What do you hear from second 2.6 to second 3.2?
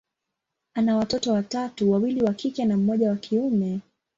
na mmoja wa